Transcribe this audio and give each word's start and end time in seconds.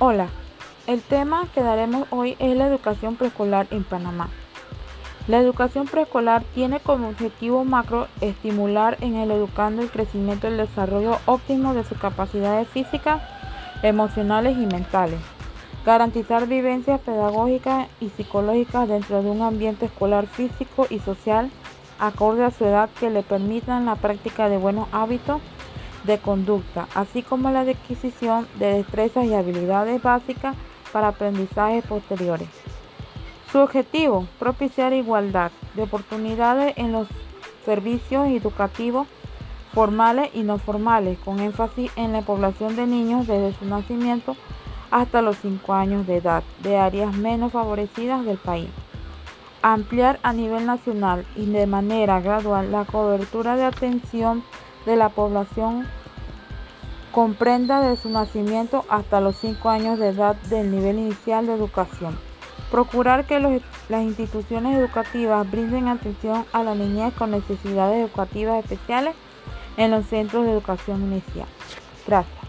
Hola, 0.00 0.28
el 0.86 1.02
tema 1.02 1.48
que 1.52 1.60
daremos 1.60 2.06
hoy 2.10 2.36
es 2.38 2.56
la 2.56 2.68
educación 2.68 3.16
preescolar 3.16 3.66
en 3.72 3.82
Panamá. 3.82 4.28
La 5.26 5.40
educación 5.40 5.86
preescolar 5.86 6.44
tiene 6.54 6.78
como 6.78 7.08
objetivo 7.08 7.64
macro 7.64 8.06
estimular 8.20 8.96
en 9.00 9.16
el 9.16 9.32
educando 9.32 9.82
el 9.82 9.90
crecimiento 9.90 10.46
y 10.46 10.52
el 10.52 10.56
desarrollo 10.58 11.18
óptimo 11.26 11.74
de 11.74 11.82
sus 11.82 11.98
capacidades 11.98 12.68
físicas, 12.68 13.20
emocionales 13.82 14.56
y 14.56 14.66
mentales, 14.66 15.18
garantizar 15.84 16.46
vivencias 16.46 17.00
pedagógicas 17.00 17.88
y 17.98 18.10
psicológicas 18.10 18.86
dentro 18.86 19.20
de 19.24 19.30
un 19.30 19.42
ambiente 19.42 19.86
escolar 19.86 20.28
físico 20.28 20.86
y 20.88 21.00
social 21.00 21.50
acorde 21.98 22.44
a 22.44 22.52
su 22.52 22.64
edad 22.64 22.88
que 23.00 23.10
le 23.10 23.24
permitan 23.24 23.86
la 23.86 23.96
práctica 23.96 24.48
de 24.48 24.58
buenos 24.58 24.86
hábitos 24.92 25.42
de 26.08 26.18
conducta, 26.18 26.88
así 26.94 27.22
como 27.22 27.50
la 27.50 27.60
adquisición 27.60 28.48
de 28.58 28.78
destrezas 28.78 29.26
y 29.26 29.34
habilidades 29.34 30.02
básicas 30.02 30.56
para 30.92 31.08
aprendizajes 31.08 31.84
posteriores. 31.84 32.48
Su 33.52 33.58
objetivo, 33.58 34.26
propiciar 34.38 34.92
igualdad 34.92 35.52
de 35.74 35.82
oportunidades 35.82 36.72
en 36.76 36.92
los 36.92 37.06
servicios 37.64 38.26
educativos 38.26 39.06
formales 39.74 40.30
y 40.34 40.42
no 40.42 40.58
formales, 40.58 41.18
con 41.18 41.40
énfasis 41.40 41.90
en 41.96 42.12
la 42.12 42.22
población 42.22 42.74
de 42.74 42.86
niños 42.86 43.26
desde 43.26 43.56
su 43.58 43.66
nacimiento 43.66 44.34
hasta 44.90 45.20
los 45.20 45.36
5 45.38 45.74
años 45.74 46.06
de 46.06 46.16
edad 46.16 46.42
de 46.62 46.78
áreas 46.78 47.14
menos 47.14 47.52
favorecidas 47.52 48.24
del 48.24 48.38
país. 48.38 48.70
Ampliar 49.60 50.18
a 50.22 50.32
nivel 50.32 50.64
nacional 50.64 51.26
y 51.36 51.44
de 51.44 51.66
manera 51.66 52.20
gradual 52.20 52.72
la 52.72 52.86
cobertura 52.86 53.56
de 53.56 53.64
atención 53.64 54.42
de 54.86 54.96
la 54.96 55.10
población 55.10 55.86
comprenda 57.18 57.80
de 57.80 57.96
su 57.96 58.10
nacimiento 58.10 58.84
hasta 58.88 59.20
los 59.20 59.34
5 59.38 59.68
años 59.70 59.98
de 59.98 60.10
edad 60.10 60.36
del 60.50 60.70
nivel 60.70 61.00
inicial 61.00 61.48
de 61.48 61.54
educación. 61.54 62.16
Procurar 62.70 63.26
que 63.26 63.40
las 63.40 64.02
instituciones 64.02 64.78
educativas 64.78 65.50
brinden 65.50 65.88
atención 65.88 66.44
a 66.52 66.62
la 66.62 66.76
niñez 66.76 67.12
con 67.14 67.32
necesidades 67.32 68.06
educativas 68.06 68.62
especiales 68.62 69.16
en 69.76 69.90
los 69.90 70.06
centros 70.06 70.44
de 70.44 70.52
educación 70.52 71.02
inicial. 71.10 71.48
Gracias. 72.06 72.47